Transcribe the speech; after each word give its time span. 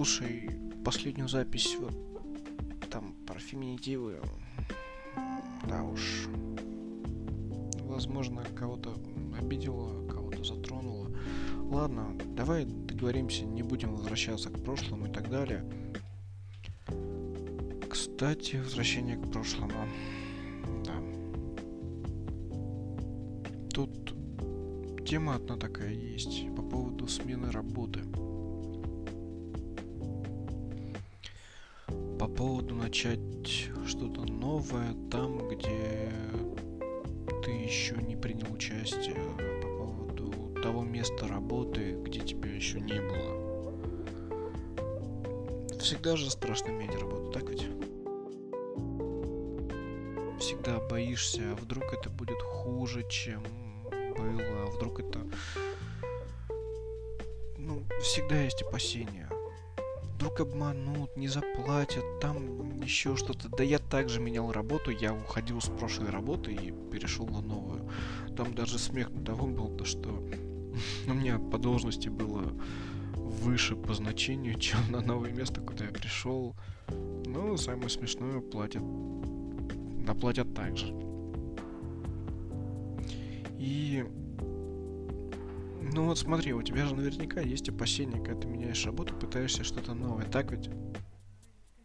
Слушай, 0.00 0.48
последнюю 0.82 1.28
запись 1.28 1.76
вот 1.78 1.92
там 2.88 3.14
про 3.26 3.38
феминитивы. 3.38 4.18
Да 5.68 5.82
уж. 5.82 6.26
Возможно, 7.80 8.42
кого-то 8.56 8.94
обидела, 9.38 10.08
кого-то 10.08 10.42
затронула. 10.42 11.10
Ладно, 11.70 12.16
давай 12.34 12.64
договоримся, 12.64 13.44
не 13.44 13.62
будем 13.62 13.94
возвращаться 13.94 14.48
к 14.48 14.64
прошлому 14.64 15.04
и 15.06 15.10
так 15.10 15.28
далее. 15.28 15.70
Кстати, 17.86 18.56
возвращение 18.56 19.18
к 19.18 19.30
прошлому. 19.30 19.86
Да. 20.82 20.94
Тут 23.74 24.14
тема 25.06 25.34
одна 25.34 25.58
такая 25.58 25.92
есть 25.92 26.46
по 26.56 26.62
поводу 26.62 27.06
смены 27.06 27.50
работы. 27.50 28.00
Поводу 32.40 32.74
начать 32.74 33.68
что-то 33.86 34.22
новое 34.22 34.94
там, 35.10 35.46
где 35.46 36.10
ты 37.44 37.50
еще 37.50 37.96
не 37.96 38.16
принял 38.16 38.50
участие, 38.50 39.14
по 39.60 39.68
поводу 39.68 40.62
того 40.62 40.82
места 40.82 41.28
работы, 41.28 41.98
где 42.02 42.20
тебя 42.20 42.50
еще 42.50 42.80
не 42.80 42.98
было. 42.98 43.74
Всегда 45.80 46.16
же 46.16 46.30
страшно 46.30 46.70
менять 46.70 46.98
работу, 46.98 47.30
так 47.30 47.46
ведь? 47.50 47.66
Всегда 50.40 50.80
боишься, 50.88 51.42
а 51.52 51.56
вдруг 51.56 51.92
это 51.92 52.08
будет 52.08 52.40
хуже, 52.40 53.04
чем 53.10 53.42
было, 54.16 54.62
а 54.62 54.70
вдруг 54.74 55.00
это... 55.00 55.20
Ну, 57.58 57.82
всегда 58.00 58.40
есть 58.40 58.62
опасения. 58.62 59.29
Вдруг 60.20 60.40
обманут, 60.40 61.16
не 61.16 61.28
заплатят, 61.28 62.04
там 62.20 62.78
еще 62.82 63.16
что-то. 63.16 63.48
Да 63.48 63.64
я 63.64 63.78
также 63.78 64.20
менял 64.20 64.52
работу, 64.52 64.90
я 64.90 65.14
уходил 65.14 65.62
с 65.62 65.70
прошлой 65.70 66.10
работы 66.10 66.52
и 66.52 66.72
перешел 66.92 67.26
на 67.26 67.40
новую. 67.40 67.88
Там 68.36 68.54
даже 68.54 68.78
смех 68.78 69.08
на 69.08 69.24
того 69.24 69.46
был, 69.46 69.74
то 69.74 69.86
что 69.86 70.10
у 71.06 71.14
меня 71.14 71.38
по 71.38 71.56
должности 71.56 72.10
было 72.10 72.52
выше 73.14 73.76
по 73.76 73.94
значению, 73.94 74.54
чем 74.60 74.80
на 74.90 75.00
новое 75.00 75.32
место, 75.32 75.62
куда 75.62 75.86
я 75.86 75.90
пришел. 75.90 76.54
Ну, 77.24 77.56
самое 77.56 77.88
смешное, 77.88 78.42
платят. 78.42 78.82
Доплатят 80.04 80.52
так 80.52 80.76
же. 80.76 80.94
И... 83.58 84.04
Ну 85.92 86.04
вот 86.04 86.18
смотри, 86.18 86.52
у 86.52 86.62
тебя 86.62 86.86
же 86.86 86.94
наверняка 86.94 87.40
есть 87.40 87.68
опасения, 87.68 88.22
когда 88.22 88.42
ты 88.42 88.46
меняешь 88.46 88.86
работу, 88.86 89.12
пытаешься 89.14 89.64
что-то 89.64 89.92
новое, 89.92 90.24
так 90.24 90.52
ведь? 90.52 90.70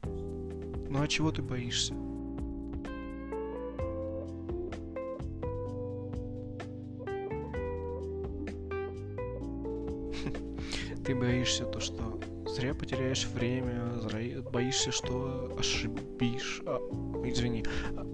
Ну 0.03 1.01
а 1.01 1.07
чего 1.07 1.31
ты 1.31 1.41
боишься? 1.41 1.93
Ты 11.03 11.15
боишься 11.15 11.65
то, 11.65 11.79
что 11.79 12.19
зря 12.47 12.73
потеряешь 12.73 13.27
время, 13.27 13.99
зря 13.99 14.41
боишься, 14.41 14.91
что 14.91 15.55
ошибишь, 15.57 16.61
а, 16.65 16.79
извини, 17.25 17.63
а, 17.95 18.05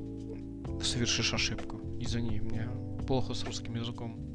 совершишь 0.81 1.33
ошибку. 1.33 1.81
Извини, 2.00 2.39
меня 2.39 2.72
плохо 3.05 3.33
с 3.33 3.44
русским 3.44 3.76
языком. 3.76 4.31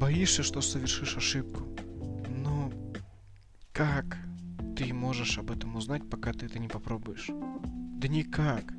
Боишься, 0.00 0.42
что 0.42 0.62
совершишь 0.62 1.18
ошибку. 1.18 1.62
Но 2.30 2.72
как 3.74 4.16
ты 4.74 4.94
можешь 4.94 5.36
об 5.36 5.50
этом 5.50 5.76
узнать, 5.76 6.08
пока 6.08 6.32
ты 6.32 6.46
это 6.46 6.58
не 6.58 6.68
попробуешь? 6.68 7.28
Да 7.98 8.08
никак. 8.08 8.72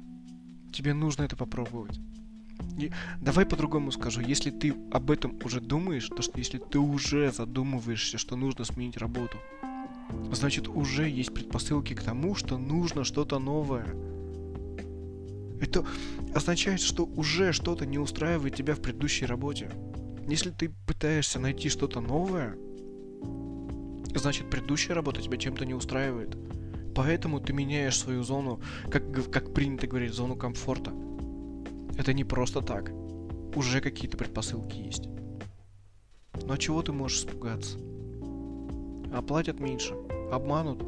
Тебе 0.74 0.96
нужно 0.96 1.22
это 1.22 1.36
попробовать. 1.36 2.00
И 2.80 2.92
давай 3.22 3.46
по-другому 3.46 3.92
скажу. 3.92 4.22
Если 4.22 4.50
ты 4.50 4.74
об 4.92 5.12
этом 5.12 5.38
уже 5.46 5.62
думаешь, 5.62 6.08
то 6.08 6.24
что 6.24 6.40
если 6.40 6.58
ты 6.58 6.80
уже 6.80 7.32
задумываешься, 7.32 8.18
что 8.18 8.36
нужно 8.36 8.66
сменить 8.66 8.98
работу, 8.98 9.38
значит 10.32 10.68
уже 10.68 11.08
есть 11.08 11.36
предпосылки 11.36 11.94
к 11.94 12.02
тому, 12.02 12.34
что 12.34 12.58
нужно 12.58 13.04
что-то 13.04 13.38
новое. 13.38 13.86
Это 15.62 15.86
означает, 16.34 16.82
что 16.82 17.06
уже 17.06 17.54
что-то 17.54 17.86
не 17.86 18.00
устраивает 18.00 18.56
тебя 18.56 18.74
в 18.74 18.82
предыдущей 18.82 19.28
работе. 19.28 19.70
Если 20.28 20.52
ты 20.52 20.72
пытаешься 20.88 21.40
найти 21.40 21.70
что-то 21.70 22.00
новое, 22.00 22.58
значит 24.16 24.50
предыдущая 24.50 24.96
работа 24.96 25.22
тебя 25.22 25.38
чем-то 25.38 25.66
не 25.66 25.74
устраивает. 25.74 26.38
Поэтому 26.96 27.40
ты 27.40 27.54
меняешь 27.54 27.98
свою 27.98 28.24
зону, 28.24 28.60
как, 28.90 29.32
как 29.32 29.54
принято 29.54 29.88
говорить, 29.88 30.14
зону 30.14 30.36
комфорта. 30.36 30.92
Это 31.98 32.14
не 32.14 32.24
просто 32.24 32.62
так. 32.62 32.92
Уже 33.56 33.82
какие-то 33.82 34.18
предпосылки 34.18 34.78
есть. 34.78 35.08
Но 36.44 36.58
чего 36.58 36.82
ты 36.82 36.92
можешь 36.92 37.20
испугаться? 37.20 37.78
Оплатят 39.14 39.60
меньше. 39.60 39.94
Обманут. 40.32 40.84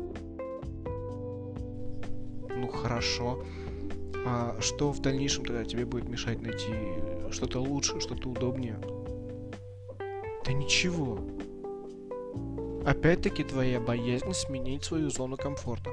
Ну 2.49 2.67
хорошо. 2.67 3.43
А 4.25 4.57
что 4.61 4.91
в 4.91 5.01
дальнейшем 5.01 5.45
тогда 5.45 5.65
тебе 5.65 5.85
будет 5.85 6.07
мешать 6.07 6.41
найти 6.41 6.73
что-то 7.31 7.59
лучше, 7.59 7.99
что-то 7.99 8.29
удобнее? 8.29 8.79
Да 10.45 10.51
ничего. 10.51 11.19
Опять-таки 12.85 13.43
твоя 13.43 13.79
боязнь 13.79 14.33
сменить 14.33 14.83
свою 14.83 15.09
зону 15.09 15.37
комфорта. 15.37 15.89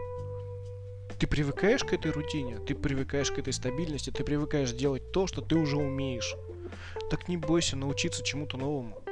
Ты 1.19 1.27
привыкаешь 1.27 1.84
к 1.84 1.93
этой 1.93 2.11
рутине, 2.11 2.59
ты 2.59 2.75
привыкаешь 2.75 3.31
к 3.31 3.38
этой 3.38 3.53
стабильности, 3.53 4.11
ты 4.11 4.25
привыкаешь 4.25 4.72
делать 4.72 5.12
то, 5.12 5.27
что 5.27 5.41
ты 5.41 5.56
уже 5.56 5.77
умеешь. 5.77 6.34
Так 7.11 7.28
не 7.28 7.37
бойся 7.37 7.77
научиться 7.77 8.25
чему-то 8.25 8.56
новому. 8.56 9.03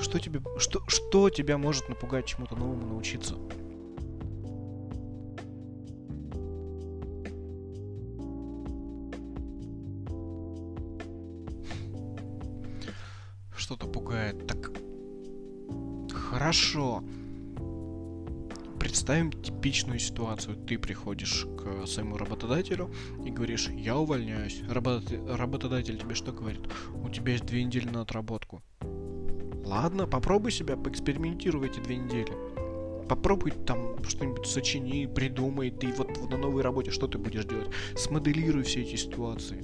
Что 0.00 0.18
тебе, 0.18 0.40
что, 0.58 0.80
что 0.88 1.28
тебя 1.30 1.58
может 1.58 1.88
напугать 1.88 2.26
чему-то 2.26 2.56
новому 2.56 2.86
научиться? 2.86 3.36
Что-то 13.68 13.86
пугает. 13.86 14.46
Так 14.46 14.72
хорошо. 16.10 17.04
Представим 18.80 19.30
типичную 19.30 19.98
ситуацию. 19.98 20.56
Ты 20.56 20.78
приходишь 20.78 21.46
к 21.58 21.86
своему 21.86 22.16
работодателю 22.16 22.90
и 23.26 23.30
говоришь, 23.30 23.68
я 23.68 23.98
увольняюсь. 23.98 24.62
Работ... 24.70 25.02
Работодатель 25.28 25.98
тебе 25.98 26.14
что 26.14 26.32
говорит? 26.32 26.62
У 26.94 27.10
тебя 27.10 27.32
есть 27.32 27.44
две 27.44 27.62
недели 27.62 27.86
на 27.90 28.00
отработку. 28.00 28.62
Ладно, 29.66 30.06
попробуй 30.06 30.50
себя, 30.50 30.78
поэкспериментируй 30.78 31.68
эти 31.68 31.80
две 31.80 31.96
недели. 31.96 32.32
Попробуй 33.06 33.50
там 33.50 34.02
что-нибудь 34.02 34.46
сочини, 34.46 35.04
придумай. 35.04 35.70
Ты 35.70 35.88
вот 35.88 36.30
на 36.30 36.38
новой 36.38 36.62
работе 36.62 36.90
что 36.90 37.06
ты 37.06 37.18
будешь 37.18 37.44
делать? 37.44 37.68
Смоделируй 37.98 38.62
все 38.62 38.80
эти 38.80 38.96
ситуации. 38.96 39.62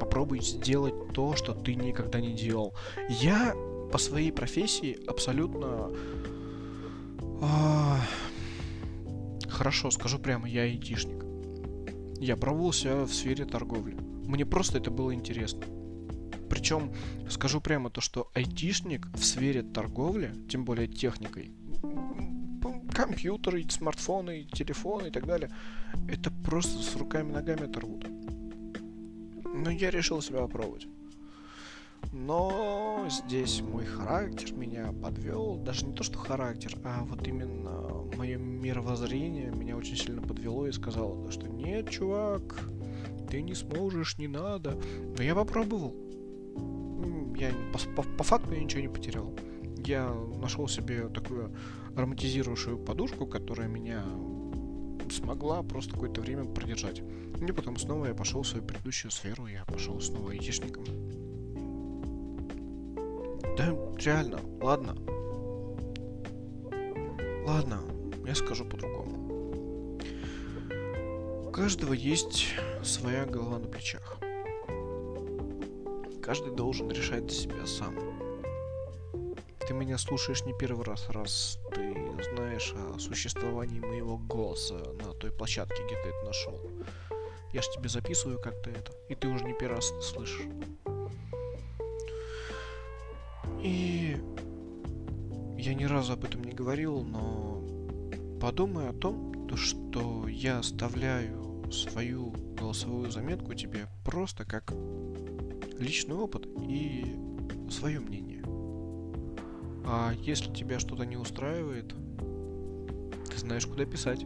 Попробуй 0.00 0.40
сделать 0.40 1.12
то, 1.12 1.36
что 1.36 1.54
ты 1.54 1.74
никогда 1.74 2.20
не 2.20 2.32
делал. 2.32 2.74
Я 3.08 3.54
по 3.92 3.98
своей 3.98 4.32
профессии 4.32 4.98
абсолютно... 5.06 5.90
А, 7.42 8.00
хорошо, 9.48 9.90
скажу 9.90 10.18
прямо, 10.18 10.48
я 10.48 10.62
айтишник. 10.62 11.24
Я 12.18 12.36
пробовал 12.36 12.72
себя 12.72 13.04
в 13.04 13.12
сфере 13.12 13.44
торговли. 13.44 13.94
Мне 14.26 14.46
просто 14.46 14.78
это 14.78 14.90
было 14.90 15.14
интересно. 15.14 15.62
Причем, 16.48 16.92
скажу 17.28 17.60
прямо 17.60 17.90
то, 17.90 18.00
что 18.00 18.30
айтишник 18.34 19.06
в 19.14 19.24
сфере 19.24 19.62
торговли, 19.62 20.34
тем 20.50 20.64
более 20.64 20.88
техникой, 20.88 21.54
компьютеры, 22.92 23.64
смартфоны, 23.70 24.44
телефоны 24.52 25.08
и 25.08 25.10
так 25.10 25.26
далее, 25.26 25.50
это 26.08 26.30
просто 26.44 26.82
с 26.82 26.96
руками-ногами 26.96 27.64
оторвут. 27.64 28.06
Но 29.60 29.70
я 29.70 29.90
решил 29.90 30.22
себя 30.22 30.40
попробовать. 30.40 30.86
Но 32.12 33.06
здесь 33.10 33.60
мой 33.60 33.84
характер 33.84 34.54
меня 34.54 34.92
подвел. 34.92 35.56
Даже 35.56 35.86
не 35.86 35.92
то, 35.92 36.02
что 36.02 36.18
характер, 36.18 36.76
а 36.82 37.04
вот 37.04 37.26
именно 37.28 37.90
мое 38.16 38.38
мировоззрение 38.38 39.50
меня 39.50 39.76
очень 39.76 39.96
сильно 39.96 40.22
подвело 40.22 40.66
и 40.66 40.72
сказало, 40.72 41.30
что 41.30 41.46
нет, 41.46 41.90
чувак, 41.90 42.64
ты 43.30 43.42
не 43.42 43.54
сможешь, 43.54 44.18
не 44.18 44.28
надо. 44.28 44.80
Но 45.16 45.22
я 45.22 45.34
попробовал. 45.34 45.94
Я 47.36 47.52
по, 47.72 48.02
по, 48.02 48.08
по 48.16 48.24
факту 48.24 48.54
я 48.54 48.60
ничего 48.60 48.82
не 48.82 48.88
потерял. 48.88 49.32
Я 49.76 50.12
нашел 50.40 50.68
себе 50.68 51.08
такую 51.08 51.54
ароматизирующую 51.96 52.78
подушку, 52.78 53.26
которая 53.26 53.68
меня 53.68 54.04
смогла 55.12 55.62
просто 55.62 55.92
какое-то 55.92 56.20
время 56.20 56.44
продержать. 56.44 57.02
И 57.40 57.52
потом 57.52 57.76
снова 57.76 58.06
я 58.06 58.14
пошел 58.14 58.42
в 58.42 58.46
свою 58.46 58.64
предыдущую 58.64 59.10
сферу, 59.10 59.46
я 59.46 59.64
пошел 59.64 60.00
снова 60.00 60.32
айтишником. 60.32 60.84
Да, 63.56 63.76
реально, 63.98 64.40
ладно. 64.60 64.96
Ладно, 67.46 67.80
я 68.26 68.34
скажу 68.34 68.64
по-другому. 68.64 69.98
У 71.46 71.50
каждого 71.50 71.92
есть 71.92 72.54
своя 72.84 73.26
голова 73.26 73.58
на 73.58 73.66
плечах. 73.66 74.18
Каждый 76.22 76.54
должен 76.54 76.90
решать 76.90 77.26
для 77.26 77.34
себя 77.34 77.66
сам. 77.66 78.09
Ты 79.70 79.74
меня 79.74 79.98
слушаешь 79.98 80.44
не 80.44 80.52
первый 80.52 80.84
раз, 80.84 81.08
раз 81.10 81.56
ты 81.72 81.94
знаешь 82.34 82.74
о 82.74 82.98
существовании 82.98 83.78
моего 83.78 84.18
голоса 84.18 84.74
на 84.74 85.14
той 85.14 85.30
площадке, 85.30 85.76
где 85.86 85.94
ты 85.94 86.08
это 86.08 86.26
нашел. 86.26 86.60
Я 87.52 87.62
ж 87.62 87.66
тебе 87.76 87.88
записываю 87.88 88.40
как-то 88.40 88.68
это, 88.68 88.90
и 89.08 89.14
ты 89.14 89.28
уже 89.28 89.44
не 89.44 89.54
первый 89.54 89.76
раз 89.76 89.92
это 89.92 90.00
слышишь. 90.00 90.48
И 93.62 94.16
я 95.56 95.74
ни 95.74 95.84
разу 95.84 96.14
об 96.14 96.24
этом 96.24 96.42
не 96.42 96.50
говорил, 96.50 97.04
но 97.04 97.62
подумай 98.40 98.88
о 98.88 98.92
том, 98.92 99.46
то, 99.46 99.56
что 99.56 100.26
я 100.26 100.58
оставляю 100.58 101.70
свою 101.70 102.32
голосовую 102.58 103.12
заметку 103.12 103.54
тебе 103.54 103.86
просто 104.04 104.44
как 104.44 104.72
личный 105.78 106.16
опыт 106.16 106.48
и 106.60 107.16
свое 107.70 108.00
мнение. 108.00 108.29
А 109.84 110.12
если 110.22 110.52
тебя 110.52 110.78
что-то 110.78 111.04
не 111.04 111.16
устраивает, 111.16 111.94
ты 113.30 113.38
знаешь, 113.38 113.66
куда 113.66 113.84
писать. 113.84 114.24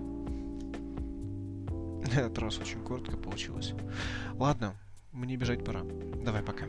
На 2.15 2.21
этот 2.21 2.39
раз 2.39 2.59
очень 2.59 2.81
коротко 2.81 3.17
получилось. 3.17 3.73
Ладно, 4.35 4.75
мне 5.13 5.37
бежать 5.37 5.65
пора. 5.65 5.83
Давай, 6.25 6.43
пока. 6.43 6.67